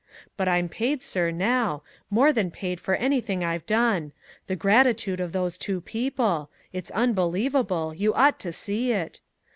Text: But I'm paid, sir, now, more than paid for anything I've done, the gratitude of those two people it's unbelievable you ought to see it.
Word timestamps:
But 0.35 0.47
I'm 0.47 0.67
paid, 0.67 1.03
sir, 1.03 1.29
now, 1.29 1.83
more 2.09 2.33
than 2.33 2.49
paid 2.49 2.79
for 2.79 2.95
anything 2.95 3.43
I've 3.43 3.67
done, 3.67 4.13
the 4.47 4.55
gratitude 4.55 5.19
of 5.19 5.31
those 5.31 5.59
two 5.59 5.79
people 5.79 6.49
it's 6.73 6.89
unbelievable 6.89 7.93
you 7.93 8.11
ought 8.15 8.39
to 8.39 8.51
see 8.51 8.93
it. 8.93 9.21